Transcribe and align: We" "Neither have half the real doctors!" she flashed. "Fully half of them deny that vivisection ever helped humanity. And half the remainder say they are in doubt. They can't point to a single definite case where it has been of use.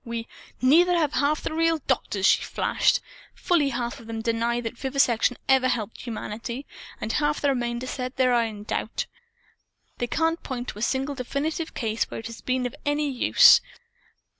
We" 0.03 0.27
"Neither 0.63 0.97
have 0.97 1.13
half 1.13 1.43
the 1.43 1.53
real 1.53 1.77
doctors!" 1.85 2.25
she 2.25 2.41
flashed. 2.43 3.01
"Fully 3.35 3.69
half 3.69 3.99
of 3.99 4.07
them 4.07 4.23
deny 4.23 4.59
that 4.59 4.75
vivisection 4.75 5.37
ever 5.47 5.67
helped 5.67 6.01
humanity. 6.01 6.65
And 6.99 7.13
half 7.13 7.39
the 7.39 7.49
remainder 7.49 7.85
say 7.85 8.09
they 8.15 8.25
are 8.27 8.43
in 8.43 8.63
doubt. 8.63 9.05
They 9.99 10.07
can't 10.07 10.41
point 10.41 10.69
to 10.69 10.79
a 10.79 10.81
single 10.81 11.13
definite 11.13 11.75
case 11.75 12.05
where 12.05 12.19
it 12.19 12.25
has 12.25 12.41
been 12.41 12.65
of 12.65 12.73
use. 12.87 13.61